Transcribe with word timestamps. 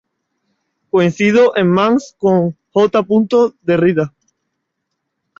Coincidió 0.89 1.55
en 1.55 1.67
Mans 1.69 2.15
con 2.17 2.57
J. 2.71 3.03
Derrida. 3.61 4.11